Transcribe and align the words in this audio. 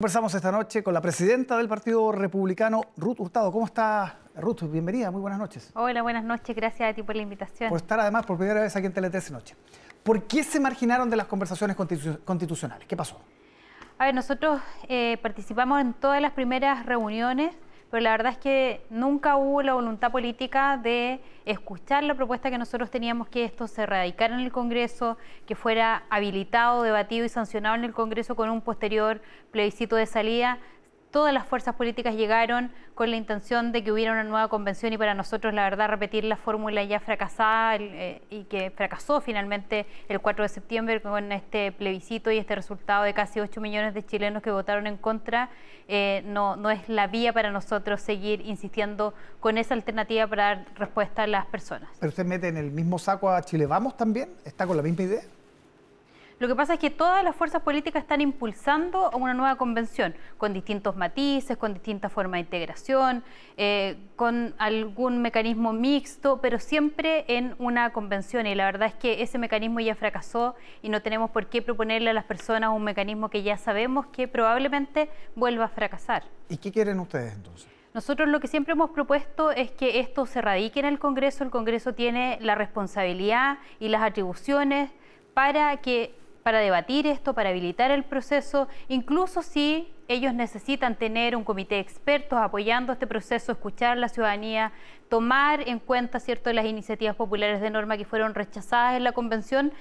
Conversamos 0.00 0.32
esta 0.32 0.52
noche 0.52 0.84
con 0.84 0.94
la 0.94 1.00
presidenta 1.00 1.56
del 1.56 1.68
Partido 1.68 2.12
Republicano, 2.12 2.82
Ruth 2.98 3.18
Hurtado. 3.18 3.50
¿Cómo 3.50 3.66
está, 3.66 4.18
Ruth? 4.36 4.62
Bienvenida, 4.70 5.10
muy 5.10 5.20
buenas 5.20 5.40
noches. 5.40 5.72
Hola, 5.74 6.02
buenas 6.02 6.22
noches, 6.22 6.54
gracias 6.54 6.92
a 6.92 6.94
ti 6.94 7.02
por 7.02 7.16
la 7.16 7.22
invitación. 7.22 7.68
Por 7.68 7.78
estar 7.78 7.98
además 7.98 8.24
por 8.24 8.38
primera 8.38 8.60
vez 8.60 8.76
aquí 8.76 8.86
en 8.86 8.92
Tele 8.92 9.10
Noche. 9.32 9.56
¿Por 10.04 10.22
qué 10.28 10.44
se 10.44 10.60
marginaron 10.60 11.10
de 11.10 11.16
las 11.16 11.26
conversaciones 11.26 11.76
constitucionales? 11.76 12.86
¿Qué 12.86 12.96
pasó? 12.96 13.20
A 13.98 14.04
ver, 14.04 14.14
nosotros 14.14 14.60
eh, 14.88 15.18
participamos 15.20 15.80
en 15.80 15.94
todas 15.94 16.22
las 16.22 16.30
primeras 16.30 16.86
reuniones 16.86 17.56
pero 17.90 18.02
la 18.02 18.10
verdad 18.10 18.32
es 18.32 18.38
que 18.38 18.82
nunca 18.90 19.36
hubo 19.36 19.62
la 19.62 19.74
voluntad 19.74 20.12
política 20.12 20.76
de 20.76 21.20
escuchar 21.46 22.04
la 22.04 22.14
propuesta 22.14 22.50
que 22.50 22.58
nosotros 22.58 22.90
teníamos 22.90 23.28
que 23.28 23.44
esto 23.44 23.66
se 23.66 23.86
radicara 23.86 24.34
en 24.34 24.40
el 24.40 24.52
Congreso, 24.52 25.16
que 25.46 25.54
fuera 25.54 26.02
habilitado, 26.10 26.82
debatido 26.82 27.24
y 27.24 27.28
sancionado 27.28 27.76
en 27.76 27.84
el 27.84 27.92
Congreso 27.92 28.36
con 28.36 28.50
un 28.50 28.60
posterior 28.60 29.22
plebiscito 29.50 29.96
de 29.96 30.06
salida 30.06 30.58
todas 31.10 31.32
las 31.32 31.46
fuerzas 31.46 31.74
políticas 31.74 32.14
llegaron 32.14 32.70
con 32.94 33.10
la 33.10 33.16
intención 33.16 33.70
de 33.72 33.84
que 33.84 33.92
hubiera 33.92 34.12
una 34.12 34.24
nueva 34.24 34.48
convención 34.48 34.92
y 34.92 34.98
para 34.98 35.14
nosotros 35.14 35.54
la 35.54 35.62
verdad 35.62 35.88
repetir 35.88 36.24
la 36.24 36.36
fórmula 36.36 36.82
ya 36.84 37.00
fracasada 37.00 37.76
eh, 37.76 38.22
y 38.30 38.44
que 38.44 38.70
fracasó 38.70 39.20
finalmente 39.20 39.86
el 40.08 40.20
4 40.20 40.42
de 40.42 40.48
septiembre 40.48 41.00
con 41.00 41.30
este 41.32 41.72
plebiscito 41.72 42.30
y 42.30 42.38
este 42.38 42.54
resultado 42.54 43.04
de 43.04 43.14
casi 43.14 43.40
8 43.40 43.60
millones 43.60 43.94
de 43.94 44.04
chilenos 44.04 44.42
que 44.42 44.50
votaron 44.50 44.86
en 44.86 44.96
contra, 44.96 45.50
eh, 45.86 46.22
no, 46.26 46.56
no 46.56 46.70
es 46.70 46.88
la 46.88 47.06
vía 47.06 47.32
para 47.32 47.50
nosotros 47.50 48.00
seguir 48.00 48.40
insistiendo 48.40 49.14
con 49.40 49.58
esa 49.58 49.74
alternativa 49.74 50.26
para 50.26 50.44
dar 50.44 50.66
respuesta 50.74 51.22
a 51.22 51.26
las 51.26 51.46
personas. 51.46 51.88
¿Pero 52.00 52.10
usted 52.10 52.26
mete 52.26 52.48
en 52.48 52.56
el 52.56 52.70
mismo 52.70 52.98
saco 52.98 53.30
a 53.30 53.40
Chile 53.42 53.66
Vamos 53.66 53.96
también? 53.96 54.30
¿Está 54.44 54.66
con 54.66 54.76
la 54.76 54.82
misma 54.82 55.04
idea? 55.04 55.22
Lo 56.38 56.46
que 56.46 56.54
pasa 56.54 56.74
es 56.74 56.78
que 56.78 56.90
todas 56.90 57.24
las 57.24 57.34
fuerzas 57.34 57.62
políticas 57.62 58.02
están 58.02 58.20
impulsando 58.20 59.10
una 59.10 59.34
nueva 59.34 59.56
convención, 59.56 60.14
con 60.36 60.52
distintos 60.52 60.94
matices, 60.94 61.56
con 61.56 61.74
distintas 61.74 62.12
formas 62.12 62.38
de 62.38 62.40
integración, 62.42 63.24
eh, 63.56 63.96
con 64.14 64.54
algún 64.58 65.20
mecanismo 65.20 65.72
mixto, 65.72 66.40
pero 66.40 66.60
siempre 66.60 67.24
en 67.26 67.56
una 67.58 67.92
convención. 67.92 68.46
Y 68.46 68.54
la 68.54 68.66
verdad 68.66 68.86
es 68.86 68.94
que 68.94 69.20
ese 69.20 69.36
mecanismo 69.36 69.80
ya 69.80 69.96
fracasó 69.96 70.54
y 70.80 70.90
no 70.90 71.02
tenemos 71.02 71.30
por 71.32 71.46
qué 71.46 71.60
proponerle 71.60 72.10
a 72.10 72.12
las 72.12 72.24
personas 72.24 72.70
un 72.70 72.84
mecanismo 72.84 73.30
que 73.30 73.42
ya 73.42 73.56
sabemos 73.56 74.06
que 74.06 74.28
probablemente 74.28 75.10
vuelva 75.34 75.64
a 75.64 75.68
fracasar. 75.68 76.22
¿Y 76.48 76.58
qué 76.58 76.70
quieren 76.70 77.00
ustedes 77.00 77.34
entonces? 77.34 77.68
Nosotros 77.94 78.28
lo 78.28 78.38
que 78.38 78.46
siempre 78.46 78.74
hemos 78.74 78.90
propuesto 78.90 79.50
es 79.50 79.72
que 79.72 79.98
esto 79.98 80.24
se 80.24 80.40
radique 80.40 80.78
en 80.78 80.86
el 80.86 81.00
Congreso. 81.00 81.42
El 81.42 81.50
Congreso 81.50 81.94
tiene 81.94 82.38
la 82.40 82.54
responsabilidad 82.54 83.58
y 83.80 83.88
las 83.88 84.02
atribuciones 84.02 84.92
para 85.34 85.76
que 85.78 86.14
para 86.48 86.60
debatir 86.60 87.06
esto, 87.06 87.34
para 87.34 87.50
habilitar 87.50 87.90
el 87.90 88.04
proceso, 88.04 88.68
incluso 88.88 89.42
si 89.42 89.92
ellos 90.08 90.32
necesitan 90.32 90.96
tener 90.96 91.36
un 91.36 91.44
comité 91.44 91.74
de 91.74 91.82
expertos 91.82 92.38
apoyando 92.38 92.90
este 92.90 93.06
proceso, 93.06 93.52
escuchar 93.52 93.98
a 93.98 94.00
la 94.00 94.08
ciudadanía, 94.08 94.72
tomar 95.10 95.68
en 95.68 95.78
cuenta 95.78 96.20
cierto, 96.20 96.50
las 96.54 96.64
iniciativas 96.64 97.16
populares 97.16 97.60
de 97.60 97.68
norma 97.68 97.98
que 97.98 98.06
fueron 98.06 98.34
rechazadas 98.34 98.96
en 98.96 99.04
la 99.04 99.12
convención, 99.12 99.74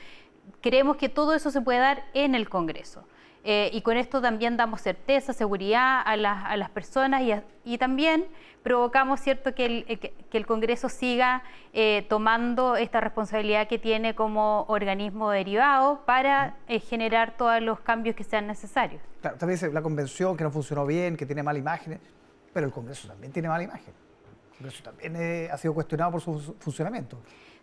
creemos 0.59 0.97
que 0.97 1.07
todo 1.07 1.33
eso 1.33 1.51
se 1.51 1.61
puede 1.61 1.79
dar 1.79 2.03
en 2.13 2.35
el 2.35 2.49
Congreso. 2.49 3.07
Eh, 3.49 3.69
y 3.71 3.79
con 3.79 3.95
esto 3.95 4.21
también 4.21 4.57
damos 4.57 4.81
certeza, 4.81 5.31
seguridad 5.31 6.01
a 6.05 6.17
las, 6.17 6.69
personas 6.71 7.21
y, 7.63 7.77
también 7.77 8.25
provocamos 8.61 9.21
cierto 9.21 9.55
que 9.55 9.65
el, 9.65 9.85
eh, 9.87 9.99
que, 9.99 10.37
el 10.37 10.45
Congreso 10.45 10.89
siga 10.89 11.43
eh, 11.71 12.05
tomando 12.09 12.75
esta 12.75 12.99
responsabilidad 12.99 13.69
que 13.69 13.79
tiene 13.79 14.15
como 14.15 14.65
organismo 14.67 15.31
derivado 15.31 16.01
para 16.03 16.57
generar 16.89 17.37
todos 17.37 17.61
los 17.61 17.79
cambios 17.79 18.17
que 18.17 18.25
sean 18.25 18.47
necesarios. 18.47 19.01
Claro, 19.21 19.37
también 19.37 19.55
dice 19.55 19.71
la 19.71 19.81
convención 19.81 20.35
que 20.35 20.43
no 20.43 20.51
funcionó 20.51 20.85
bien, 20.85 21.15
que 21.15 21.25
tiene 21.25 21.41
mala 21.41 21.57
imagen, 21.57 22.01
pero 22.51 22.65
el 22.65 22.73
Congreso 22.73 23.07
también 23.07 23.31
tiene 23.31 23.47
mala 23.47 23.63
imagen. 23.63 23.93
El 24.59 24.65
Congreso 24.65 24.83
también 24.83 25.49
ha 25.51 25.57
sido 25.57 25.73
cuestionado 25.73 26.11
por 26.11 26.21
su 26.21 26.55
funcionamiento. 26.59 27.17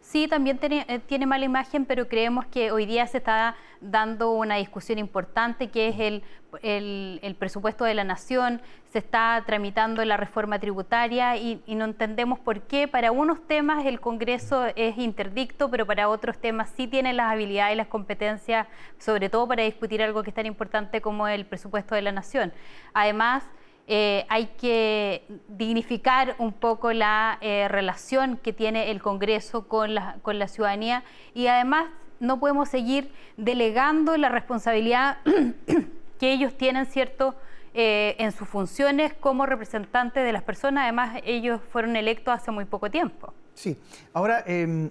Sí, 0.04 0.28
también 0.28 0.60
eh, 0.60 1.00
tiene, 1.06 1.24
mala 1.24 1.46
imagen, 1.46 1.86
pero 1.86 2.08
creemos 2.08 2.44
que 2.46 2.70
hoy 2.70 2.84
día 2.84 3.06
se 3.06 3.18
está 3.18 3.56
dando 3.80 4.32
una 4.32 4.56
discusión 4.56 4.98
importante 4.98 5.70
que 5.70 5.88
es 5.88 6.22
el, 6.62 7.36
presupuesto 7.36 7.84
de 7.84 7.94
la 7.94 8.04
nación, 8.04 8.60
se 8.92 8.98
está 8.98 9.42
tramitando 9.46 10.04
la 10.04 10.18
reforma 10.18 10.58
tributaria 10.58 11.38
y, 11.38 11.62
no 11.66 11.86
entendemos 11.86 12.38
por 12.38 12.60
qué 12.60 12.86
para 12.86 13.12
unos 13.12 13.44
temas 13.48 13.86
el 13.86 13.98
Congreso 13.98 14.66
es 14.76 14.98
interdicto, 14.98 15.70
pero 15.70 15.86
para 15.86 16.10
otros 16.10 16.38
temas 16.38 16.70
sí 16.76 16.86
tiene 16.86 17.14
las 17.14 17.32
habilidades 17.32 17.72
y 17.72 17.76
las 17.78 17.88
competencias, 17.88 18.68
sobre 18.98 19.30
todo 19.30 19.48
para 19.48 19.62
discutir 19.62 20.02
algo 20.02 20.22
que 20.22 20.30
es 20.30 20.36
tan 20.36 20.46
importante 20.46 21.00
como 21.00 21.26
el 21.28 21.46
presupuesto 21.46 21.94
de 21.94 22.02
la 22.02 22.12
nación. 22.12 22.52
Además, 22.92 23.42
eh, 23.86 24.24
hay 24.28 24.46
que 24.58 25.24
dignificar 25.48 26.36
un 26.38 26.52
poco 26.52 26.92
la 26.92 27.38
eh, 27.42 27.68
relación 27.68 28.38
que 28.38 28.52
tiene 28.52 28.90
el 28.90 29.02
Congreso 29.02 29.68
con 29.68 29.94
la, 29.94 30.16
con 30.22 30.38
la 30.38 30.48
ciudadanía 30.48 31.04
y 31.34 31.48
además 31.48 31.86
no 32.18 32.40
podemos 32.40 32.68
seguir 32.70 33.12
delegando 33.36 34.16
la 34.16 34.30
responsabilidad 34.30 35.18
que 36.18 36.32
ellos 36.32 36.56
tienen, 36.56 36.86
¿cierto?, 36.86 37.34
eh, 37.76 38.14
en 38.20 38.30
sus 38.30 38.48
funciones 38.48 39.12
como 39.14 39.46
representantes 39.46 40.24
de 40.24 40.32
las 40.32 40.44
personas. 40.44 40.84
Además, 40.84 41.20
ellos 41.24 41.60
fueron 41.72 41.96
electos 41.96 42.32
hace 42.32 42.52
muy 42.52 42.66
poco 42.66 42.88
tiempo. 42.88 43.34
Sí. 43.54 43.76
Ahora, 44.12 44.44
em, 44.46 44.90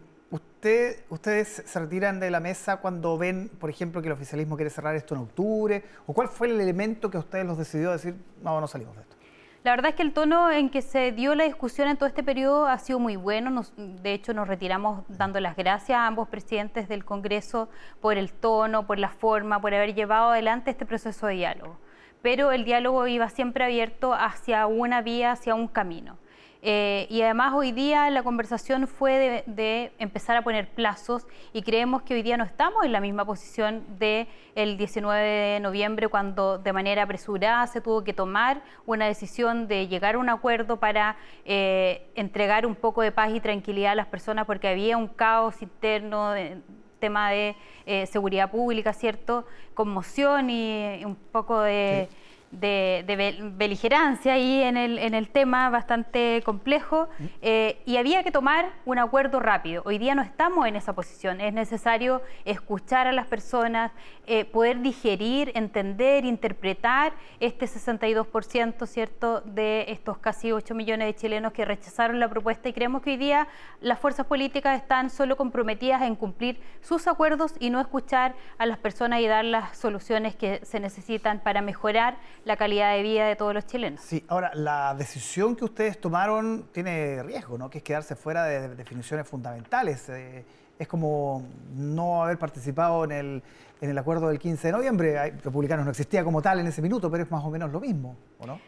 Usted, 0.63 1.03
¿Ustedes 1.09 1.61
se 1.65 1.77
retiran 1.77 2.21
de 2.21 2.31
la 2.31 2.39
mesa 2.39 2.77
cuando 2.77 3.17
ven, 3.17 3.49
por 3.59 3.69
ejemplo, 3.69 4.01
que 4.01 4.07
el 4.07 4.13
oficialismo 4.13 4.55
quiere 4.55 4.69
cerrar 4.69 4.95
esto 4.95 5.13
en 5.13 5.19
octubre? 5.19 5.83
¿O 6.07 6.13
cuál 6.13 6.29
fue 6.29 6.47
el 6.47 6.57
elemento 6.57 7.11
que 7.11 7.17
a 7.17 7.19
ustedes 7.19 7.45
los 7.45 7.57
decidió 7.57 7.91
decir, 7.91 8.15
no, 8.41 8.61
no 8.61 8.65
salimos 8.65 8.95
de 8.95 9.01
esto? 9.01 9.17
La 9.65 9.71
verdad 9.71 9.89
es 9.89 9.95
que 9.97 10.03
el 10.03 10.13
tono 10.13 10.49
en 10.49 10.69
que 10.69 10.81
se 10.81 11.11
dio 11.11 11.35
la 11.35 11.43
discusión 11.43 11.89
en 11.89 11.97
todo 11.97 12.07
este 12.07 12.23
periodo 12.23 12.65
ha 12.65 12.77
sido 12.77 12.97
muy 12.97 13.17
bueno. 13.17 13.61
de 13.75 14.13
hecho, 14.13 14.33
nos 14.33 14.47
retiramos 14.47 15.03
dando 15.09 15.41
las 15.41 15.57
gracias 15.57 15.97
a 15.97 16.07
ambos 16.07 16.29
presidentes 16.29 16.87
del 16.87 17.03
Congreso 17.03 17.67
por 17.99 18.17
el 18.17 18.31
tono, 18.31 18.87
por 18.87 18.99
la 18.99 19.09
forma, 19.09 19.59
por 19.59 19.73
haber 19.73 19.93
llevado 19.93 20.29
adelante 20.31 20.71
este 20.71 20.85
proceso 20.85 21.27
de 21.27 21.33
diálogo. 21.33 21.77
Pero 22.21 22.53
el 22.53 22.63
diálogo 22.63 23.05
iba 23.07 23.27
siempre 23.27 23.65
abierto 23.65 24.13
hacia 24.13 24.65
una 24.67 25.01
vía, 25.01 25.33
hacia 25.33 25.55
un 25.55 25.67
camino. 25.67 26.19
Eh, 26.65 27.07
y 27.09 27.21
además 27.21 27.51
hoy 27.53 27.73
día 27.73 28.09
la 28.09 28.23
conversación 28.23 28.87
fue 28.87 29.43
de, 29.45 29.91
empezar 29.99 30.37
a 30.37 30.43
poner 30.43 30.69
plazos 30.69 31.27
y 31.51 31.61
creemos 31.61 32.03
que 32.03 32.13
hoy 32.13 32.23
día 32.23 32.37
no 32.37 32.45
estamos 32.45 32.85
en 32.85 32.93
la 32.93 33.01
misma 33.01 33.25
posición 33.25 33.83
del 33.99 34.29
el 34.55 34.77
19 34.77 35.21
de 35.21 35.59
noviembre 35.59 36.07
cuando 36.07 36.59
de 36.59 36.71
manera 36.71 37.03
apresurada 37.03 37.67
se 37.67 37.81
tuvo 37.81 38.05
que 38.05 38.13
tomar 38.13 38.61
una 38.85 39.07
decisión 39.07 39.67
de 39.67 39.89
llegar 39.89 40.15
a 40.15 40.19
un 40.19 40.29
acuerdo 40.29 40.79
para 40.79 41.17
eh, 41.43 42.09
entregar 42.15 42.65
un 42.65 42.75
poco 42.75 43.01
de 43.01 43.11
paz 43.11 43.31
y 43.33 43.41
tranquilidad 43.41 43.91
a 43.91 43.95
las 43.95 44.07
personas 44.07 44.45
porque 44.45 44.69
había 44.69 44.95
un 44.95 45.09
caos 45.09 45.61
interno. 45.61 46.31
De, 46.31 46.61
tema 46.99 47.31
de 47.31 47.57
eh, 47.85 48.05
seguridad 48.05 48.49
pública, 48.49 48.93
¿cierto? 48.93 49.45
Conmoción 49.73 50.49
y 50.49 51.03
un 51.03 51.17
poco 51.17 51.59
de 51.59 52.07
de, 52.59 53.51
beligerancia 53.55 54.33
ahí 54.33 54.61
en 54.61 54.77
el, 54.77 54.99
en 54.99 55.13
el, 55.13 55.29
tema 55.29 55.69
bastante 55.69 56.41
complejo 56.45 57.09
eh, 57.41 57.81
y 57.85 57.97
había 57.97 58.23
que 58.23 58.31
tomar 58.31 58.71
un 58.85 58.99
acuerdo 58.99 59.39
rápido. 59.39 59.81
Hoy 59.85 59.97
día 59.97 60.13
no 60.13 60.21
estamos 60.21 60.67
en 60.67 60.75
esa 60.75 60.93
posición, 60.93 61.41
es 61.41 61.53
necesario 61.53 62.21
escuchar 62.45 63.07
a 63.07 63.11
las 63.11 63.25
personas, 63.27 63.91
eh, 64.27 64.45
poder 64.45 64.81
digerir, 64.81 65.51
entender, 65.55 66.25
interpretar 66.25 67.13
este 67.39 67.65
62%, 67.65 68.85
¿cierto?, 68.85 69.41
de 69.41 69.85
estos 69.87 70.19
casi 70.19 70.51
8 70.51 70.75
millones 70.75 71.07
de 71.07 71.15
chilenos 71.15 71.53
que 71.53 71.65
rechazaron 71.65 72.19
la 72.19 72.27
propuesta 72.27 72.69
y 72.69 72.73
creemos 72.73 73.01
que 73.01 73.11
hoy 73.11 73.17
día 73.17 73.47
las 73.81 73.99
fuerzas 73.99 74.27
políticas 74.27 74.79
están 74.79 75.09
solo 75.09 75.35
comprometidas 75.37 76.03
en 76.03 76.15
cumplir 76.15 76.59
sus 76.81 77.07
acuerdos 77.07 77.55
y 77.59 77.69
no 77.69 77.79
escuchar 77.79 78.35
a 78.57 78.65
las 78.65 78.77
personas 78.77 79.21
y 79.21 79.27
dar 79.27 79.45
las 79.45 79.77
soluciones 79.77 80.35
que 80.35 80.59
se 80.63 80.79
necesitan 80.79 81.39
para 81.39 81.61
mejorar 81.61 82.17
la 82.45 82.57
calidad 82.57 82.93
de 82.93 83.03
vida 83.03 83.27
de 83.27 83.35
todos 83.35 83.53
los 83.53 83.65
chilenos. 83.65 84.01
Sí, 84.01 84.23
ahora, 84.27 84.51
la 84.53 84.93
decisión 84.95 85.55
que 85.55 85.65
ustedes 85.65 85.99
tomaron 85.99 86.67
tiene 86.71 87.23
riesgo, 87.23 87.57
¿no? 87.57 87.69
Que 87.69 87.79
es 87.79 87.83
quedarse 87.83 88.15
fuera 88.15 88.43
de 88.45 88.75
definiciones 88.75 89.27
fundamentales. 89.27 90.09
Eh, 90.09 90.45
es 90.77 90.87
como 90.87 91.45
no 91.75 92.23
haber 92.23 92.37
participado 92.37 93.03
en 93.05 93.11
el, 93.11 93.43
en 93.81 93.89
el 93.89 93.97
acuerdo 93.97 94.27
del 94.27 94.39
15 94.39 94.67
de 94.67 94.71
noviembre. 94.73 95.19
Hay, 95.19 95.31
republicanos 95.31 95.85
no 95.85 95.91
existía 95.91 96.23
como 96.23 96.41
tal 96.41 96.59
en 96.59 96.67
ese 96.67 96.81
minuto, 96.81 97.09
pero 97.09 97.23
es 97.23 97.31
más 97.31 97.43
o 97.43 97.49
menos 97.49 97.71
lo 97.71 97.79
mismo, 97.79 98.15
¿o 98.39 98.45
no? 98.45 98.59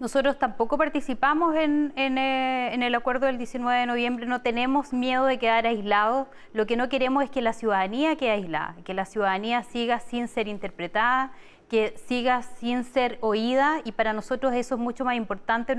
Nosotros 0.00 0.38
tampoco 0.38 0.76
participamos 0.76 1.54
en, 1.54 1.92
eh, 1.96 2.74
en, 2.74 2.82
el 2.82 2.94
acuerdo 2.96 3.26
del 3.26 3.38
19 3.38 3.78
de 3.78 3.86
noviembre, 3.86 4.26
no 4.26 4.42
tenemos 4.42 4.92
miedo 4.92 5.24
de 5.24 5.38
quedar 5.38 5.66
aislados. 5.66 6.26
Lo 6.52 6.66
que 6.66 6.76
no 6.76 6.88
queremos 6.88 7.22
es 7.22 7.30
que 7.30 7.40
la 7.40 7.52
ciudadanía 7.52 8.16
quede 8.16 8.32
aislada, 8.32 8.74
que 8.84 8.92
la 8.92 9.04
ciudadanía 9.04 9.62
siga 9.62 10.00
sin 10.00 10.26
ser 10.26 10.48
interpretada, 10.48 11.30
que 11.68 11.94
siga 12.06 12.42
sin 12.42 12.84
ser 12.84 13.18
oída 13.20 13.80
y 13.84 13.92
para 13.92 14.12
nosotros 14.12 14.52
eso 14.54 14.74
es 14.74 14.80
mucho 14.80 15.04
más 15.04 15.16
importante. 15.16 15.76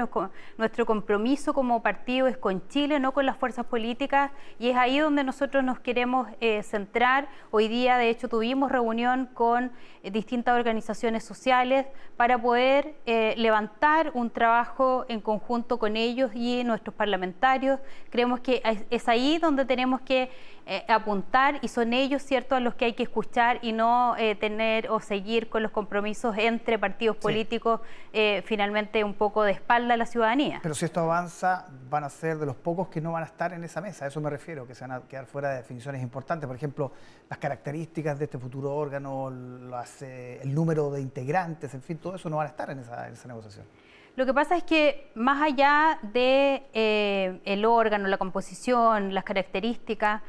Nuestro 0.58 0.86
compromiso 0.86 1.54
como 1.54 1.82
partido 1.82 2.28
es 2.28 2.38
con 2.38 2.68
Chile, 2.68 3.00
no 3.00 3.14
con 3.14 3.26
las 3.26 3.38
fuerzas 3.38 3.66
políticas 3.66 4.32
y 4.60 4.70
es 4.70 4.78
ahí 4.78 5.00
donde 5.00 5.24
nosotros 5.24 5.64
nos 5.64 5.80
queremos 5.80 6.28
eh, 6.42 6.64
centrar. 6.64 7.30
Hoy 7.52 7.68
día, 7.68 7.98
de 7.98 8.10
hecho, 8.10 8.28
tuvimos 8.28 8.72
reunión 8.72 9.30
con 9.34 9.72
eh, 10.04 10.12
distintas 10.12 10.56
organizaciones 10.58 11.24
sociales 11.24 11.86
para 12.18 12.42
poder 12.42 12.96
eh, 13.06 13.36
levantar 13.38 14.12
un 14.14 14.30
trabajo 14.30 15.06
en 15.08 15.22
conjunto 15.22 15.78
con 15.78 15.98
ellos 15.98 16.32
y 16.34 16.64
nuestros 16.64 16.96
parlamentarios. 16.96 17.80
Creemos 18.10 18.40
que 18.40 18.62
es 18.90 19.08
ahí 19.08 19.38
donde 19.38 19.66
tenemos 19.66 20.02
que 20.02 20.30
apuntar 20.88 21.60
y 21.62 21.68
son 21.68 21.94
ellos, 21.94 22.24
¿cierto?, 22.24 22.56
a 22.56 22.60
los 22.60 22.76
que 22.76 22.86
hay 22.86 22.94
que 22.94 23.04
escuchar 23.04 23.60
y 23.62 23.72
no 23.72 24.16
tener 24.40 24.90
o 24.90 25.00
seguir 25.00 25.48
con 25.50 25.62
los 25.64 25.72
compromisos 25.72 26.36
entre 26.38 26.80
partidos 26.80 27.18
políticos 27.18 27.82
eh, 28.14 28.44
finalmente 28.46 29.04
un 29.04 29.14
poco 29.14 29.44
de 29.44 29.52
espalda 29.52 29.94
a 29.94 29.98
la 29.98 30.06
ciudadanía. 30.06 30.60
Pero 30.64 30.76
si 30.76 30.86
esto 30.86 31.02
avanza, 31.02 31.68
van 31.90 32.04
a 32.04 32.10
ser 32.10 32.38
de 32.38 32.46
los 32.46 32.56
pocos 32.56 32.88
que 32.88 33.02
no 33.02 33.12
van 33.12 33.24
a 33.24 33.26
estar 33.26 33.54
en 33.54 33.64
esa 33.64 33.82
mesa, 33.82 34.06
a 34.06 34.08
eso 34.08 34.22
me 34.22 34.30
refiero, 34.30 34.66
que 34.66 34.74
se 34.74 34.82
van 34.82 34.92
a 34.92 35.02
quedar 35.02 35.26
fuera 35.26 35.50
de 35.50 35.58
definiciones 35.58 36.02
importantes. 36.02 36.48
Por 36.48 36.56
ejemplo, 36.56 36.92
las 37.30 37.40
características 37.40 38.18
de 38.18 38.26
este 38.26 38.38
futuro 38.38 38.74
órgano, 38.74 39.30
eh, 40.02 40.40
el 40.42 40.54
número 40.54 40.92
de 40.92 41.02
integrantes, 41.02 41.74
en 41.74 41.82
fin, 41.82 41.98
todo 41.98 42.16
eso 42.16 42.30
no 42.30 42.38
van 42.38 42.48
a 42.48 42.50
estar 42.50 42.70
en 42.70 42.80
esa, 42.80 43.28
negociación. 43.28 43.66
Lo 44.16 44.26
que 44.26 44.34
pasa 44.34 44.56
es 44.56 44.64
que 44.64 45.12
más 45.16 45.42
allá 45.42 46.00
de 46.02 46.68
eh, 46.74 47.42
el 47.44 47.66
órgano, 47.66 48.08
la 48.08 48.18
composición, 48.18 49.14
las 49.14 49.26
características, 49.26 50.22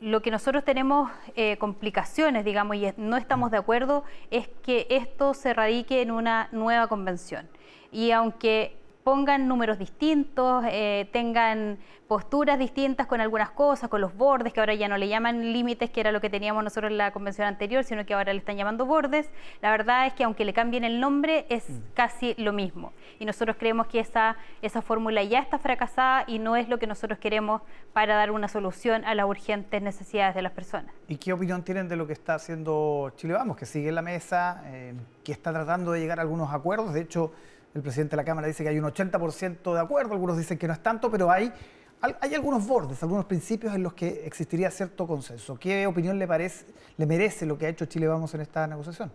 lo 0.00 0.22
que 0.22 0.30
nosotros 0.30 0.64
tenemos 0.64 1.10
eh, 1.34 1.56
complicaciones, 1.58 2.44
digamos, 2.44 2.76
y 2.76 2.88
no 2.96 3.16
estamos 3.16 3.50
de 3.50 3.56
acuerdo, 3.56 4.04
es 4.30 4.48
que 4.62 4.86
esto 4.90 5.34
se 5.34 5.52
radique 5.54 6.02
en 6.02 6.10
una 6.10 6.48
nueva 6.52 6.86
convención. 6.86 7.48
Y 7.90 8.12
aunque 8.12 8.76
pongan 9.08 9.48
números 9.48 9.78
distintos, 9.78 10.62
eh, 10.68 11.08
tengan 11.14 11.78
posturas 12.08 12.58
distintas 12.58 13.06
con 13.06 13.22
algunas 13.22 13.48
cosas, 13.48 13.88
con 13.88 14.02
los 14.02 14.14
bordes, 14.14 14.52
que 14.52 14.60
ahora 14.60 14.74
ya 14.74 14.86
no 14.86 14.98
le 14.98 15.08
llaman 15.08 15.50
límites, 15.50 15.88
que 15.88 16.00
era 16.00 16.12
lo 16.12 16.20
que 16.20 16.28
teníamos 16.28 16.62
nosotros 16.62 16.90
en 16.90 16.98
la 16.98 17.10
convención 17.10 17.48
anterior, 17.48 17.84
sino 17.84 18.04
que 18.04 18.12
ahora 18.12 18.34
le 18.34 18.40
están 18.40 18.58
llamando 18.58 18.84
bordes. 18.84 19.30
La 19.62 19.70
verdad 19.70 20.06
es 20.06 20.12
que 20.12 20.24
aunque 20.24 20.44
le 20.44 20.52
cambien 20.52 20.84
el 20.84 21.00
nombre, 21.00 21.46
es 21.48 21.70
mm. 21.70 21.78
casi 21.94 22.34
lo 22.36 22.52
mismo. 22.52 22.92
Y 23.18 23.24
nosotros 23.24 23.56
creemos 23.58 23.86
que 23.86 23.98
esa, 23.98 24.36
esa 24.60 24.82
fórmula 24.82 25.22
ya 25.22 25.38
está 25.38 25.58
fracasada 25.58 26.24
y 26.26 26.38
no 26.38 26.56
es 26.56 26.68
lo 26.68 26.78
que 26.78 26.86
nosotros 26.86 27.18
queremos 27.18 27.62
para 27.94 28.14
dar 28.14 28.30
una 28.30 28.48
solución 28.48 29.06
a 29.06 29.14
las 29.14 29.24
urgentes 29.24 29.80
necesidades 29.80 30.34
de 30.34 30.42
las 30.42 30.52
personas. 30.52 30.92
¿Y 31.08 31.16
qué 31.16 31.32
opinión 31.32 31.62
tienen 31.62 31.88
de 31.88 31.96
lo 31.96 32.06
que 32.06 32.12
está 32.12 32.34
haciendo 32.34 33.10
Chile 33.16 33.32
Vamos, 33.32 33.56
que 33.56 33.64
sigue 33.64 33.88
en 33.88 33.94
la 33.94 34.02
mesa, 34.02 34.60
eh, 34.66 34.92
que 35.24 35.32
está 35.32 35.50
tratando 35.50 35.92
de 35.92 36.00
llegar 36.00 36.18
a 36.18 36.22
algunos 36.22 36.52
acuerdos? 36.52 36.92
De 36.92 37.00
hecho, 37.00 37.32
el 37.74 37.82
presidente 37.82 38.12
de 38.12 38.16
la 38.16 38.24
Cámara 38.24 38.46
dice 38.46 38.62
que 38.62 38.70
hay 38.70 38.78
un 38.78 38.84
80% 38.84 39.74
de 39.74 39.80
acuerdo, 39.80 40.12
algunos 40.12 40.36
dicen 40.36 40.58
que 40.58 40.66
no 40.66 40.72
es 40.72 40.82
tanto, 40.82 41.10
pero 41.10 41.30
hay, 41.30 41.52
hay 42.00 42.34
algunos 42.34 42.66
bordes, 42.66 43.02
algunos 43.02 43.26
principios 43.26 43.74
en 43.74 43.82
los 43.82 43.94
que 43.94 44.24
existiría 44.24 44.70
cierto 44.70 45.06
consenso. 45.06 45.58
¿Qué 45.58 45.86
opinión 45.86 46.18
le, 46.18 46.26
parece, 46.26 46.66
le 46.96 47.06
merece 47.06 47.46
lo 47.46 47.58
que 47.58 47.66
ha 47.66 47.68
hecho 47.68 47.86
Chile 47.86 48.08
Vamos 48.08 48.34
en 48.34 48.40
esta 48.40 48.66
negociación? 48.66 49.10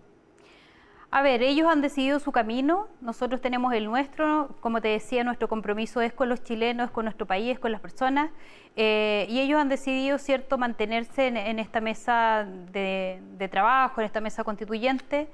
A 1.15 1.21
ver, 1.21 1.43
ellos 1.43 1.67
han 1.67 1.81
decidido 1.81 2.19
su 2.19 2.31
camino, 2.31 2.87
nosotros 2.99 3.39
tenemos 3.39 3.71
el 3.73 3.85
nuestro, 3.85 4.49
como 4.61 4.81
te 4.81 4.87
decía, 4.87 5.23
nuestro 5.23 5.47
compromiso 5.47 6.01
es 6.01 6.11
con 6.11 6.27
los 6.27 6.43
chilenos, 6.43 6.89
con 6.89 7.05
nuestro 7.05 7.27
país, 7.27 7.59
con 7.59 7.71
las 7.71 7.81
personas, 7.81 8.31
eh, 8.75 9.27
y 9.29 9.39
ellos 9.39 9.61
han 9.61 9.69
decidido, 9.69 10.17
cierto, 10.17 10.57
mantenerse 10.57 11.27
en, 11.27 11.59
esta 11.59 11.81
mesa 11.81 12.47
de, 12.71 13.21
de 13.37 13.47
trabajo, 13.47 14.01
en 14.01 14.05
esta 14.05 14.21
mesa 14.21 14.43
constituyente. 14.43 15.27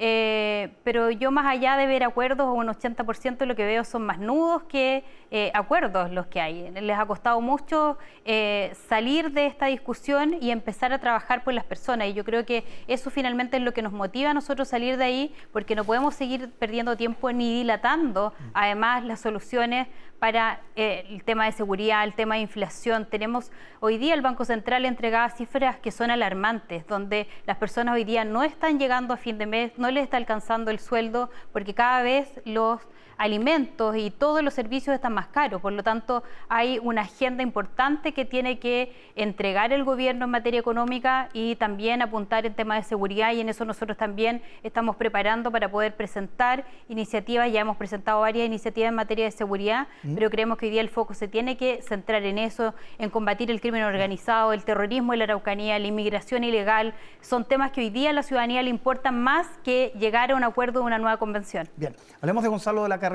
Eh, 0.00 0.70
pero 0.84 1.10
yo 1.10 1.32
más 1.32 1.44
allá 1.44 1.76
de 1.76 1.88
ver 1.88 2.04
acuerdos, 2.04 2.48
un 2.56 2.68
80% 2.68 3.44
lo 3.46 3.56
que 3.56 3.64
veo 3.66 3.82
son 3.82 4.06
más 4.06 4.20
nudos 4.20 4.62
que 4.62 5.02
eh, 5.32 5.50
acuerdos 5.54 6.12
los 6.12 6.28
que 6.28 6.40
hay. 6.40 6.70
Les 6.70 6.96
ha 6.96 7.04
costado 7.04 7.40
mucho 7.40 7.98
eh, 8.24 8.72
salir 8.88 9.32
de 9.32 9.46
esta 9.46 9.66
discusión 9.66 10.36
y 10.40 10.52
empezar 10.52 10.92
a 10.92 11.00
trabajar 11.00 11.42
por 11.42 11.52
las 11.52 11.64
personas. 11.64 12.06
Y 12.06 12.14
yo 12.14 12.24
creo 12.24 12.46
que 12.46 12.62
eso 12.86 13.10
finalmente 13.10 13.56
es 13.56 13.62
lo 13.64 13.72
que 13.74 13.82
nos 13.82 13.92
motiva 13.92 14.30
a 14.30 14.34
nosotros 14.34 14.68
salir 14.68 14.96
de 14.98 15.04
ahí, 15.04 15.34
porque 15.52 15.74
no 15.74 15.82
podemos 15.82 16.14
seguir 16.14 16.48
perdiendo 16.52 16.96
tiempo 16.96 17.32
ni 17.32 17.58
dilatando 17.58 18.32
además 18.54 19.04
las 19.04 19.20
soluciones 19.20 19.88
para 20.18 20.60
el 20.74 21.22
tema 21.24 21.44
de 21.44 21.52
seguridad, 21.52 22.04
el 22.04 22.14
tema 22.14 22.36
de 22.36 22.42
inflación. 22.42 23.06
Tenemos 23.06 23.50
hoy 23.80 23.98
día 23.98 24.14
el 24.14 24.22
Banco 24.22 24.44
Central 24.44 24.84
entregaba 24.84 25.30
cifras 25.30 25.76
que 25.78 25.90
son 25.90 26.10
alarmantes, 26.10 26.86
donde 26.86 27.28
las 27.46 27.56
personas 27.56 27.94
hoy 27.94 28.04
día 28.04 28.24
no 28.24 28.42
están 28.42 28.78
llegando 28.78 29.14
a 29.14 29.16
fin 29.16 29.38
de 29.38 29.46
mes, 29.46 29.72
no 29.78 29.90
les 29.90 30.04
está 30.04 30.16
alcanzando 30.16 30.70
el 30.70 30.78
sueldo 30.80 31.30
porque 31.52 31.74
cada 31.74 32.02
vez 32.02 32.40
los 32.44 32.80
alimentos 33.18 33.96
y 33.96 34.10
todos 34.10 34.42
los 34.42 34.54
servicios 34.54 34.94
están 34.94 35.12
más 35.12 35.26
caros. 35.26 35.60
Por 35.60 35.72
lo 35.72 35.82
tanto, 35.82 36.22
hay 36.48 36.78
una 36.82 37.02
agenda 37.02 37.42
importante 37.42 38.12
que 38.12 38.24
tiene 38.24 38.58
que 38.60 38.94
entregar 39.16 39.72
el 39.72 39.84
gobierno 39.84 40.24
en 40.24 40.30
materia 40.30 40.60
económica 40.60 41.28
y 41.32 41.56
también 41.56 42.00
apuntar 42.00 42.46
en 42.46 42.54
temas 42.54 42.84
de 42.84 42.88
seguridad 42.88 43.32
y 43.32 43.40
en 43.40 43.48
eso 43.48 43.64
nosotros 43.64 43.98
también 43.98 44.40
estamos 44.62 44.96
preparando 44.96 45.50
para 45.50 45.68
poder 45.70 45.96
presentar 45.96 46.64
iniciativas. 46.88 47.50
Ya 47.52 47.60
hemos 47.60 47.76
presentado 47.76 48.20
varias 48.20 48.46
iniciativas 48.46 48.88
en 48.88 48.94
materia 48.94 49.24
de 49.24 49.32
seguridad, 49.32 49.88
mm. 50.04 50.14
pero 50.14 50.30
creemos 50.30 50.56
que 50.56 50.66
hoy 50.66 50.70
día 50.70 50.80
el 50.80 50.88
foco 50.88 51.12
se 51.12 51.26
tiene 51.26 51.56
que 51.56 51.82
centrar 51.82 52.22
en 52.22 52.38
eso, 52.38 52.72
en 52.98 53.10
combatir 53.10 53.50
el 53.50 53.60
crimen 53.60 53.82
organizado, 53.82 54.52
el 54.52 54.64
terrorismo 54.64 55.12
en 55.12 55.18
la 55.18 55.24
Araucanía, 55.24 55.78
la 55.78 55.86
inmigración 55.88 56.44
ilegal. 56.44 56.94
Son 57.20 57.44
temas 57.44 57.72
que 57.72 57.80
hoy 57.80 57.90
día 57.90 58.10
a 58.10 58.12
la 58.12 58.22
ciudadanía 58.22 58.62
le 58.62 58.70
importan 58.70 59.20
más 59.20 59.48
que 59.64 59.92
llegar 59.98 60.30
a 60.30 60.36
un 60.36 60.44
acuerdo 60.44 60.80
de 60.80 60.86
una 60.86 60.98
nueva 60.98 61.16
convención. 61.16 61.68
Bien, 61.76 61.96
hablemos 62.20 62.44
de 62.44 62.48
Gonzalo 62.48 62.84
de 62.84 62.88
la 62.88 62.98
carrera 62.98 63.07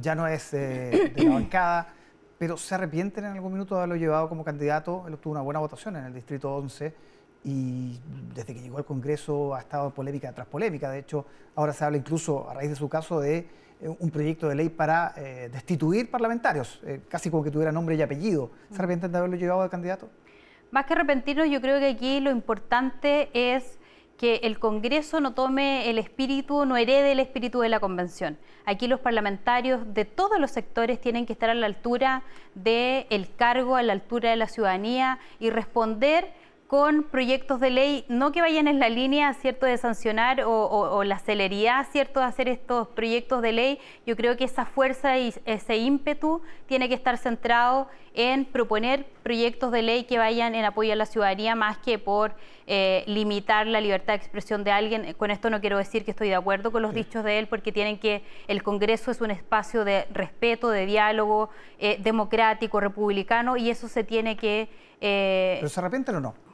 ya 0.00 0.14
no 0.14 0.26
es 0.26 0.52
eh, 0.54 1.12
de 1.14 1.24
la 1.24 1.30
bancada, 1.34 1.88
pero 2.38 2.56
¿se 2.56 2.74
arrepienten 2.74 3.24
en 3.24 3.32
algún 3.32 3.52
minuto 3.52 3.74
de 3.74 3.80
haberlo 3.80 3.96
llevado 3.96 4.28
como 4.28 4.44
candidato? 4.44 5.04
Él 5.06 5.14
obtuvo 5.14 5.32
una 5.32 5.42
buena 5.42 5.60
votación 5.60 5.96
en 5.96 6.04
el 6.04 6.14
Distrito 6.14 6.54
11 6.54 6.94
y 7.44 7.98
desde 8.34 8.54
que 8.54 8.60
llegó 8.60 8.78
al 8.78 8.84
Congreso 8.84 9.54
ha 9.54 9.60
estado 9.60 9.90
polémica 9.94 10.32
tras 10.32 10.46
polémica. 10.46 10.90
De 10.90 10.98
hecho, 10.98 11.26
ahora 11.54 11.72
se 11.72 11.84
habla 11.84 11.96
incluso, 11.96 12.48
a 12.48 12.54
raíz 12.54 12.70
de 12.70 12.76
su 12.76 12.88
caso, 12.88 13.20
de 13.20 13.48
eh, 13.80 13.96
un 13.98 14.10
proyecto 14.10 14.48
de 14.48 14.54
ley 14.54 14.68
para 14.68 15.14
eh, 15.16 15.48
destituir 15.52 16.10
parlamentarios, 16.10 16.80
casi 17.08 17.30
como 17.30 17.42
que 17.42 17.50
tuviera 17.50 17.72
nombre 17.72 17.94
y 17.94 18.02
apellido. 18.02 18.50
¿Se 18.70 18.76
arrepienten 18.76 19.10
de 19.10 19.18
haberlo 19.18 19.36
llevado 19.36 19.62
de 19.62 19.70
candidato? 19.70 20.10
Más 20.70 20.86
que 20.86 20.92
arrepentirnos, 20.92 21.48
yo 21.50 21.60
creo 21.60 21.80
que 21.80 21.88
aquí 21.88 22.20
lo 22.20 22.30
importante 22.30 23.30
es 23.32 23.79
que 24.20 24.40
el 24.42 24.58
Congreso 24.58 25.18
no 25.18 25.32
tome 25.32 25.88
el 25.88 25.96
espíritu, 25.96 26.66
no 26.66 26.76
herede 26.76 27.12
el 27.12 27.20
espíritu 27.20 27.60
de 27.60 27.70
la 27.70 27.80
Convención. 27.80 28.36
Aquí 28.66 28.86
los 28.86 29.00
parlamentarios 29.00 29.94
de 29.94 30.04
todos 30.04 30.38
los 30.38 30.50
sectores 30.50 31.00
tienen 31.00 31.24
que 31.24 31.32
estar 31.32 31.48
a 31.48 31.54
la 31.54 31.64
altura 31.64 32.22
del 32.54 33.34
cargo, 33.34 33.76
a 33.76 33.82
la 33.82 33.94
altura 33.94 34.28
de 34.28 34.36
la 34.36 34.46
ciudadanía 34.46 35.20
y 35.38 35.48
responder 35.48 36.34
con 36.70 37.02
proyectos 37.02 37.58
de 37.58 37.68
ley, 37.68 38.04
no 38.06 38.30
que 38.30 38.42
vayan 38.42 38.68
en 38.68 38.78
la 38.78 38.88
línea, 38.88 39.34
¿cierto?, 39.34 39.66
de 39.66 39.76
sancionar 39.76 40.44
o, 40.46 41.02
la 41.02 41.18
celeridad, 41.18 41.84
¿cierto?, 41.90 42.20
de 42.20 42.26
hacer 42.26 42.48
estos 42.48 42.86
proyectos 42.86 43.42
de 43.42 43.50
ley. 43.50 43.80
Yo 44.06 44.14
creo 44.14 44.36
que 44.36 44.44
esa 44.44 44.64
fuerza 44.66 45.18
y 45.18 45.34
ese 45.46 45.78
ímpetu 45.78 46.42
tiene 46.66 46.88
que 46.88 46.94
estar 46.94 47.18
centrado 47.18 47.88
en 48.14 48.44
proponer 48.44 49.04
proyectos 49.24 49.72
de 49.72 49.82
ley 49.82 50.04
que 50.04 50.18
vayan 50.18 50.54
en 50.54 50.64
apoyo 50.64 50.92
a 50.92 50.94
la 50.94 51.06
ciudadanía 51.06 51.56
más 51.56 51.76
que 51.78 51.98
por 51.98 52.34
eh, 52.68 53.02
limitar 53.08 53.66
la 53.66 53.80
libertad 53.80 54.12
de 54.12 54.18
expresión 54.18 54.62
de 54.62 54.70
alguien. 54.70 55.12
Con 55.14 55.32
esto 55.32 55.50
no 55.50 55.60
quiero 55.60 55.76
decir 55.76 56.04
que 56.04 56.12
estoy 56.12 56.28
de 56.28 56.36
acuerdo 56.36 56.70
con 56.70 56.82
los 56.82 56.94
dichos 56.94 57.24
de 57.24 57.40
él, 57.40 57.48
porque 57.48 57.72
tienen 57.72 57.98
que, 57.98 58.22
el 58.46 58.62
Congreso 58.62 59.10
es 59.10 59.20
un 59.20 59.32
espacio 59.32 59.84
de 59.84 60.06
respeto, 60.12 60.70
de 60.70 60.86
diálogo 60.86 61.50
eh, 61.80 61.98
democrático, 62.00 62.78
republicano, 62.78 63.56
y 63.56 63.70
eso 63.70 63.88
se 63.88 64.04
tiene 64.04 64.36
que... 64.36 64.68
Eh, 65.00 65.56
¿Pero 65.58 65.68
se 65.68 65.80
arrepienten 65.80 66.14
o 66.14 66.20
no? 66.20 66.50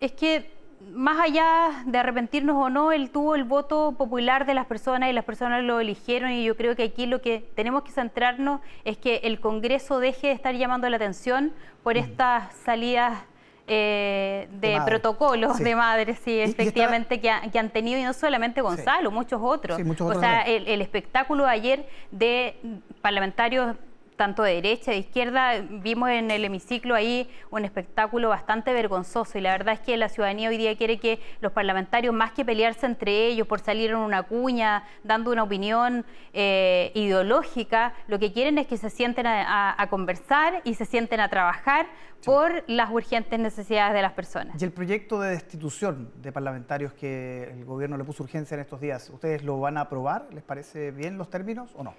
Es 0.00 0.12
que 0.12 0.58
más 0.92 1.18
allá 1.20 1.82
de 1.86 1.98
arrepentirnos 1.98 2.56
o 2.56 2.70
no, 2.70 2.92
él 2.92 3.10
tuvo 3.10 3.34
el 3.34 3.44
voto 3.44 3.94
popular 3.98 4.46
de 4.46 4.54
las 4.54 4.66
personas 4.66 5.10
y 5.10 5.12
las 5.12 5.24
personas 5.24 5.64
lo 5.64 5.80
eligieron 5.80 6.30
y 6.30 6.44
yo 6.44 6.56
creo 6.56 6.76
que 6.76 6.84
aquí 6.84 7.06
lo 7.06 7.20
que 7.20 7.44
tenemos 7.54 7.82
que 7.82 7.90
centrarnos 7.90 8.60
es 8.84 8.96
que 8.96 9.16
el 9.24 9.40
Congreso 9.40 9.98
deje 9.98 10.28
de 10.28 10.32
estar 10.34 10.54
llamando 10.54 10.88
la 10.88 10.96
atención 10.96 11.52
por 11.82 11.96
mm. 11.96 11.98
estas 11.98 12.54
salidas 12.64 13.24
eh, 13.66 14.48
de, 14.52 14.80
protocolos 14.86 15.58
de 15.58 15.76
madres, 15.76 16.18
sí, 16.24 16.40
efectivamente, 16.40 17.20
que, 17.20 17.28
han 17.30 17.70
tenido, 17.70 18.00
y 18.00 18.02
no 18.02 18.14
solamente 18.14 18.62
Gonzalo, 18.62 19.10
muchos 19.10 19.40
otros. 19.42 19.78
o 20.00 20.20
sea, 20.20 20.40
el, 20.42 20.66
el 20.68 20.80
espectáculo 20.80 21.44
de 21.44 21.50
ayer 21.50 21.88
de 22.10 22.56
parlamentarios 23.02 23.76
tanto 24.18 24.42
de 24.42 24.54
derecha, 24.54 24.90
de 24.90 24.98
izquierda. 24.98 25.60
Vimos 25.60 26.10
en 26.10 26.30
el 26.30 26.44
hemiciclo 26.44 26.94
ahí 26.94 27.30
un 27.50 27.64
espectáculo 27.64 28.28
bastante 28.28 28.74
vergonzoso 28.74 29.38
y 29.38 29.40
la 29.40 29.52
verdad 29.52 29.74
es 29.74 29.80
que 29.80 29.96
la 29.96 30.10
ciudadanía 30.10 30.50
hoy 30.50 30.58
día 30.58 30.76
quiere 30.76 30.98
que 30.98 31.20
los 31.40 31.52
parlamentarios, 31.52 32.12
más 32.12 32.32
que 32.32 32.44
pelearse 32.44 32.84
entre 32.84 33.28
ellos 33.28 33.46
por 33.46 33.60
salir 33.60 33.90
en 33.90 33.96
una 33.96 34.24
cuña, 34.24 34.82
dando 35.04 35.30
una 35.30 35.44
opinión 35.44 36.04
eh, 36.32 36.90
ideológica, 36.94 37.94
lo 38.08 38.18
que 38.18 38.32
quieren 38.32 38.58
es 38.58 38.66
que 38.66 38.76
se 38.76 38.90
sienten 38.90 39.26
a, 39.26 39.86
conversar 39.88 40.60
y 40.64 40.74
se 40.74 40.84
sienten 40.84 41.20
a 41.20 41.28
trabajar 41.30 41.86
por 42.24 42.64
las 42.66 42.90
urgentes 42.90 43.38
necesidades 43.38 43.94
de 43.94 44.02
las 44.02 44.12
personas. 44.12 44.60
Y 44.60 44.64
el 44.64 44.72
proyecto 44.72 45.20
de 45.20 45.30
destitución 45.30 46.10
de 46.20 46.32
parlamentarios 46.32 46.92
que 46.92 47.44
el 47.44 47.64
gobierno 47.64 47.96
le 47.96 48.02
puso 48.02 48.24
urgencia 48.24 48.56
en 48.56 48.60
estos 48.60 48.80
días, 48.80 49.08
¿ustedes 49.10 49.44
lo 49.44 49.60
van 49.60 49.78
a 49.78 49.82
aprobar? 49.82 50.26
¿Les 50.32 50.42
parece 50.42 50.90
bien 50.90 51.16
los 51.16 51.30
términos 51.30 51.70
o 51.76 51.84
no? 51.84 51.94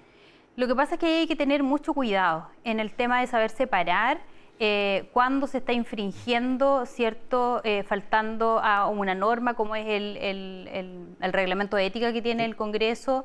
Lo 0.56 0.66
que 0.66 0.74
pasa 0.74 0.94
es 0.94 1.00
que 1.00 1.06
hay 1.06 1.26
que 1.26 1.36
tener 1.36 1.62
mucho 1.62 1.94
cuidado 1.94 2.48
en 2.64 2.80
el 2.80 2.92
tema 2.92 3.20
de 3.20 3.26
saber 3.26 3.50
separar 3.50 4.20
eh, 4.62 5.08
cuando 5.14 5.46
se 5.46 5.56
está 5.56 5.72
infringiendo, 5.72 6.84
¿cierto? 6.84 7.62
Eh, 7.64 7.82
faltando 7.82 8.60
a 8.62 8.88
una 8.88 9.14
norma 9.14 9.54
como 9.54 9.74
es 9.74 9.86
el, 9.88 10.18
el, 10.18 11.32
reglamento 11.32 11.78
de 11.78 11.86
ética 11.86 12.12
que 12.12 12.20
tiene 12.20 12.44
el 12.44 12.56
Congreso. 12.56 13.24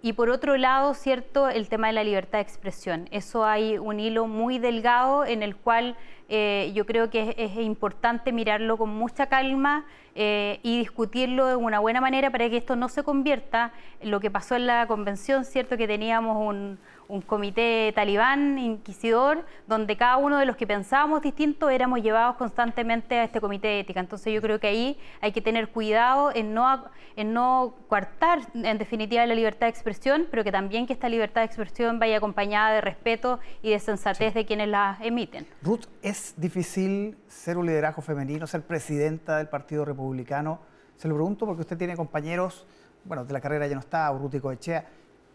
Y 0.00 0.14
por 0.14 0.30
otro 0.30 0.56
lado, 0.56 0.94
¿cierto? 0.94 1.50
El 1.50 1.68
tema 1.68 1.88
de 1.88 1.92
la 1.92 2.04
libertad 2.04 2.38
de 2.38 2.44
expresión. 2.44 3.06
Eso 3.10 3.44
hay 3.44 3.76
un 3.76 4.00
hilo 4.00 4.26
muy 4.26 4.58
delgado 4.58 5.26
en 5.26 5.42
el 5.42 5.56
cual 5.56 5.94
eh, 6.34 6.72
yo 6.74 6.86
creo 6.86 7.10
que 7.10 7.34
es, 7.36 7.56
importante 7.58 8.32
mirarlo 8.32 8.78
con 8.78 8.88
mucha 8.88 9.26
calma 9.26 9.84
eh, 10.14 10.60
y 10.62 10.78
discutirlo 10.78 11.46
de 11.46 11.56
una 11.56 11.78
buena 11.78 12.00
manera 12.00 12.30
para 12.30 12.48
que 12.48 12.56
esto 12.56 12.74
no 12.74 12.88
se 12.88 13.02
convierta 13.02 13.74
en 14.00 14.10
lo 14.10 14.18
que 14.18 14.30
pasó 14.30 14.56
en 14.56 14.66
la 14.66 14.86
convención, 14.86 15.44
¿cierto? 15.44 15.76
Que 15.76 15.86
teníamos 15.86 16.38
un, 16.38 16.78
un 17.12 17.20
comité 17.20 17.92
talibán, 17.94 18.58
inquisidor, 18.58 19.44
donde 19.66 19.98
cada 19.98 20.16
uno 20.16 20.38
de 20.38 20.46
los 20.46 20.56
que 20.56 20.66
pensábamos 20.66 21.20
distinto 21.20 21.68
éramos 21.68 22.02
llevados 22.02 22.36
constantemente 22.36 23.18
a 23.18 23.24
este 23.24 23.38
comité 23.38 23.68
de 23.68 23.80
ética. 23.80 24.00
Entonces 24.00 24.32
yo 24.32 24.40
creo 24.40 24.58
que 24.58 24.68
ahí 24.68 24.98
hay 25.20 25.32
que 25.32 25.42
tener 25.42 25.68
cuidado 25.68 26.32
en 26.34 26.54
no, 26.54 26.86
en 27.16 27.34
no 27.34 27.74
coartar 27.88 28.40
en 28.54 28.78
definitiva 28.78 29.26
la 29.26 29.34
libertad 29.34 29.66
de 29.66 29.70
expresión, 29.70 30.26
pero 30.30 30.42
que 30.42 30.50
también 30.50 30.86
que 30.86 30.94
esta 30.94 31.10
libertad 31.10 31.42
de 31.42 31.46
expresión 31.46 31.98
vaya 31.98 32.16
acompañada 32.16 32.72
de 32.72 32.80
respeto 32.80 33.40
y 33.60 33.70
de 33.70 33.78
sensatez 33.78 34.32
de 34.32 34.46
quienes 34.46 34.68
la 34.68 34.96
emiten. 35.02 35.46
Ruth, 35.60 35.84
¿es 36.00 36.21
difícil 36.36 37.16
ser 37.28 37.56
un 37.56 37.66
liderazgo 37.66 38.02
femenino, 38.02 38.46
ser 38.46 38.62
presidenta 38.62 39.38
del 39.38 39.48
Partido 39.48 39.84
Republicano? 39.84 40.60
Se 40.96 41.08
lo 41.08 41.14
pregunto 41.14 41.46
porque 41.46 41.62
usted 41.62 41.76
tiene 41.76 41.96
compañeros, 41.96 42.66
bueno, 43.04 43.24
de 43.24 43.32
la 43.32 43.40
carrera 43.40 43.66
ya 43.66 43.74
no 43.74 43.80
está, 43.80 44.10
Urruti 44.12 44.40
Echea 44.52 44.86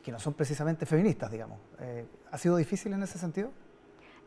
que 0.07 0.11
no 0.11 0.19
son 0.19 0.33
precisamente 0.33 0.85
feministas, 0.85 1.29
digamos. 1.29 1.59
Eh, 1.81 2.05
¿Ha 2.31 2.37
sido 2.37 2.55
difícil 2.55 2.93
en 2.93 3.03
ese 3.03 3.17
sentido? 3.17 3.51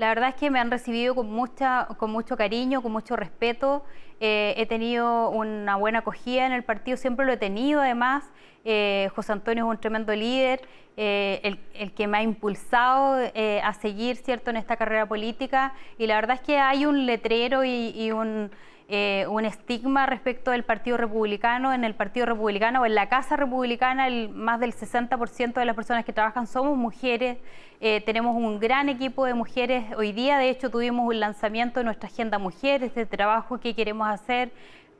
La 0.00 0.08
verdad 0.08 0.30
es 0.30 0.34
que 0.36 0.48
me 0.50 0.58
han 0.58 0.70
recibido 0.70 1.14
con, 1.14 1.30
mucha, 1.30 1.86
con 1.98 2.10
mucho 2.10 2.34
cariño, 2.34 2.80
con 2.80 2.90
mucho 2.90 3.16
respeto. 3.16 3.84
Eh, 4.18 4.54
he 4.56 4.64
tenido 4.64 5.28
una 5.28 5.76
buena 5.76 5.98
acogida 5.98 6.46
en 6.46 6.52
el 6.52 6.64
partido, 6.64 6.96
siempre 6.96 7.26
lo 7.26 7.32
he 7.32 7.36
tenido 7.36 7.82
además. 7.82 8.24
Eh, 8.64 9.10
José 9.14 9.32
Antonio 9.32 9.66
es 9.66 9.70
un 9.70 9.76
tremendo 9.78 10.14
líder, 10.14 10.62
el, 10.96 11.58
que 11.94 12.06
me 12.06 12.16
ha 12.16 12.22
impulsado 12.22 13.30
a 13.62 13.74
seguir 13.74 14.16
cierto 14.16 14.48
en 14.48 14.56
esta 14.56 14.76
carrera 14.76 15.04
política. 15.04 15.74
Y 15.98 16.06
la 16.06 16.14
verdad 16.14 16.36
es 16.36 16.46
que 16.46 16.56
hay 16.56 16.86
un 16.86 17.04
letrero 17.04 17.62
y 17.62 18.10
un 18.10 18.50
eh, 18.92 19.24
un 19.28 19.44
estigma 19.44 20.04
respecto 20.06 20.50
del 20.50 20.64
Partido 20.64 20.96
Republicano. 20.96 21.72
En 21.72 21.84
el 21.84 21.94
Partido 21.94 22.26
Republicano 22.26 22.82
o 22.82 22.86
en 22.86 22.96
la 22.96 23.08
Casa 23.08 23.36
Republicana, 23.36 24.08
el, 24.08 24.30
más 24.30 24.58
del 24.58 24.74
60% 24.74 25.54
de 25.54 25.64
las 25.64 25.76
personas 25.76 26.04
que 26.04 26.12
trabajan 26.12 26.48
somos 26.48 26.76
mujeres. 26.76 27.38
Eh, 27.80 28.02
tenemos 28.04 28.34
un 28.34 28.58
gran 28.58 28.88
equipo 28.88 29.24
de 29.26 29.34
mujeres. 29.34 29.84
Hoy 29.96 30.10
día, 30.10 30.38
de 30.38 30.50
hecho, 30.50 30.70
tuvimos 30.70 31.06
un 31.06 31.20
lanzamiento 31.20 31.78
de 31.78 31.84
nuestra 31.84 32.08
Agenda 32.08 32.38
Mujeres, 32.38 32.92
de 32.94 33.06
trabajo 33.06 33.60
que 33.60 33.74
queremos 33.74 34.08
hacer 34.08 34.50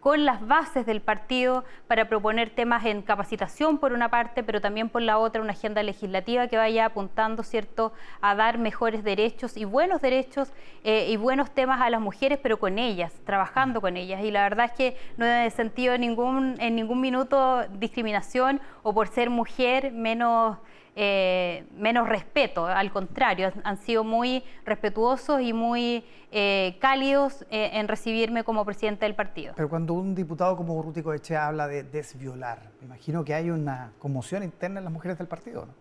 con 0.00 0.25
las 0.25 0.47
bases 0.47 0.87
del 0.87 1.00
partido 1.02 1.64
para 1.87 2.09
proponer 2.09 2.50
temas 2.50 2.87
en 2.87 3.02
capacitación 3.02 3.78
por 3.78 3.92
una 3.92 4.09
parte, 4.09 4.42
pero 4.42 4.61
también 4.61 4.88
por 4.88 5.02
la 5.02 5.19
otra 5.19 5.42
una 5.42 5.52
agenda 5.52 5.83
legislativa 5.83 6.49
que 6.49 6.57
vaya 6.57 6.87
apuntando 6.87 7.42
cierto 7.42 7.92
a 8.23 8.35
dar 8.35 8.59
mejores 8.59 9.04
derechos 9.04 9.57
y 9.57 9.66
buenos 9.66 10.00
derechos 10.00 10.52
eh, 10.85 11.07
y 11.11 11.16
buenos 11.16 11.50
temas 11.50 11.83
a 11.83 11.90
las 11.90 12.00
mujeres, 12.00 12.38
pero 12.42 12.59
con 12.59 12.78
ellas, 12.78 13.12
trabajando 13.25 13.80
con 13.83 13.99
ellas. 13.99 14.25
Y 14.25 14.30
la 14.30 14.42
verdad 14.42 14.66
es 14.66 14.73
que 14.73 14.97
no 15.19 15.26
he 15.26 15.50
sentido 15.50 15.97
ningún, 15.99 16.57
en 16.61 16.75
ningún 16.76 17.00
minuto 17.00 17.64
discriminación 17.78 18.61
o 18.83 18.95
por 18.95 19.09
ser 19.09 19.28
mujer 19.28 19.92
menos 19.92 20.57
eh, 21.02 21.64
menos 21.78 22.07
respeto, 22.07 22.66
al 22.66 22.92
contrario, 22.92 23.50
han 23.64 23.78
sido 23.78 24.04
muy 24.04 24.45
respetuosos 24.66 25.40
y 25.40 25.54
muy 25.54 26.04
eh, 26.30 26.76
cálidos 26.78 27.47
eh, 27.50 27.71
en 27.73 27.88
recibirme 27.88 28.45
como 28.45 28.66
presidente 28.66 29.07
del 29.07 29.14
partido. 29.14 29.54
Pero 29.57 29.71
cuando 29.71 29.95
un 29.95 30.14
diputado 30.14 30.59
como 30.59 30.75
Urrutico 30.75 31.14
Echea 31.14 31.47
habla 31.47 31.69
de 31.69 31.85
desviolar, 31.85 32.59
me 32.80 32.87
imagino 32.87 33.25
que 33.25 33.33
hay 33.33 33.49
una 33.49 33.92
conmoción 33.99 34.42
interna 34.42 34.80
en 34.80 34.85
las 34.85 34.92
mujeres 34.92 35.16
del 35.16 35.26
partido, 35.26 35.64
¿no? 35.64 35.73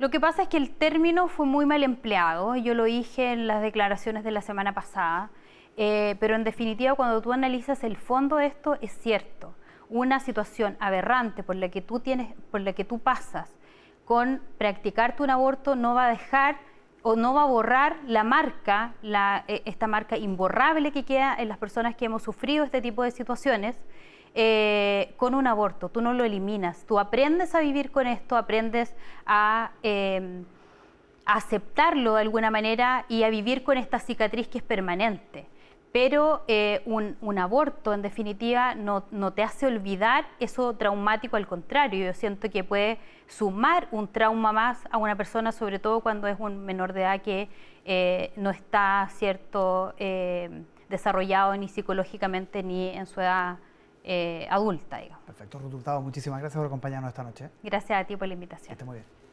Lo 0.00 0.10
que 0.10 0.18
pasa 0.18 0.42
es 0.42 0.48
que 0.48 0.56
el 0.56 0.70
término 0.74 1.28
fue 1.28 1.46
muy 1.46 1.64
mal 1.64 1.84
empleado, 1.84 2.56
yo 2.56 2.74
lo 2.74 2.82
dije 2.82 3.32
en 3.32 3.46
las 3.46 3.62
declaraciones 3.62 4.24
de 4.24 4.32
la 4.32 4.40
semana 4.40 4.74
pasada, 4.74 5.30
pero 5.76 6.34
en 6.34 6.42
definitiva 6.42 6.96
cuando 6.96 7.22
tú 7.22 7.32
analizas 7.32 7.84
el 7.84 7.96
fondo 7.96 8.38
de 8.38 8.46
esto 8.46 8.76
es 8.80 8.90
cierto, 8.98 9.54
una 9.88 10.18
situación 10.18 10.76
aberrante 10.80 11.44
por 11.44 11.54
la 11.54 11.68
que 11.68 11.80
tú 11.80 12.00
tienes, 12.00 12.34
por 12.50 12.62
la 12.62 12.72
que 12.72 12.84
tú 12.84 12.98
pasas, 12.98 13.48
con 14.04 14.40
practicarte 14.58 15.22
un 15.22 15.30
aborto 15.30 15.76
no 15.76 15.94
va 15.94 16.06
a 16.06 16.10
dejar 16.10 16.56
o 17.02 17.16
no 17.16 17.34
va 17.34 17.42
a 17.42 17.46
borrar 17.46 17.98
la 18.06 18.24
marca, 18.24 18.94
eh, 19.02 19.62
esta 19.66 19.86
marca 19.86 20.16
imborrable 20.16 20.90
que 20.90 21.04
queda 21.04 21.34
en 21.38 21.48
las 21.48 21.58
personas 21.58 21.94
que 21.96 22.06
hemos 22.06 22.22
sufrido 22.22 22.64
este 22.64 22.80
tipo 22.80 23.02
de 23.02 23.10
situaciones 23.10 23.76
eh, 24.34 25.14
con 25.16 25.34
un 25.34 25.46
aborto. 25.46 25.90
Tú 25.90 26.00
no 26.00 26.12
lo 26.14 26.24
eliminas, 26.24 26.84
tú 26.86 26.98
aprendes 26.98 27.54
a 27.54 27.60
vivir 27.60 27.90
con 27.90 28.06
esto, 28.06 28.36
aprendes 28.36 28.94
a, 29.26 29.72
a 29.82 31.32
aceptarlo 31.34 32.14
de 32.14 32.22
alguna 32.22 32.50
manera 32.50 33.04
y 33.08 33.22
a 33.22 33.28
vivir 33.28 33.64
con 33.64 33.76
esta 33.76 33.98
cicatriz 33.98 34.48
que 34.48 34.58
es 34.58 34.64
permanente 34.64 35.46
pero 35.94 36.42
eh, 36.48 36.82
un, 36.86 37.38
aborto 37.38 37.94
en 37.94 38.02
definitiva 38.02 38.74
no, 38.74 39.04
te 39.32 39.44
hace 39.44 39.68
olvidar 39.68 40.26
eso 40.40 40.74
traumático, 40.74 41.36
al 41.36 41.46
contrario, 41.46 42.04
yo 42.04 42.12
siento 42.14 42.50
que 42.50 42.64
puede 42.64 42.98
sumar 43.28 43.86
un 43.92 44.08
trauma 44.08 44.50
más 44.50 44.82
a 44.90 44.98
una 44.98 45.14
persona, 45.14 45.52
sobre 45.52 45.78
todo 45.78 46.00
cuando 46.00 46.26
es 46.26 46.40
un 46.40 46.64
menor 46.66 46.94
de 46.94 47.02
edad 47.02 47.22
que 47.22 47.48
eh, 47.84 48.32
no 48.34 48.50
está 48.50 49.08
cierto 49.12 49.94
eh, 49.98 50.64
desarrollado 50.88 51.56
ni 51.56 51.68
psicológicamente 51.68 52.64
ni 52.64 52.88
en 52.88 53.06
su 53.06 53.20
edad 53.20 53.58
adulta. 54.50 54.98
Perfecto, 55.24 55.60
resultado. 55.60 56.02
Muchísimas 56.02 56.40
gracias 56.40 56.58
por 56.58 56.66
acompañarnos 56.66 57.10
esta 57.10 57.22
noche. 57.22 57.50
Gracias 57.62 58.00
a 58.00 58.04
ti 58.04 58.16
por 58.16 58.26
la 58.26 58.34
invitación. 58.34 58.66
Que 58.66 58.72
esté 58.72 58.84
muy 58.84 58.96
bien. 58.96 59.23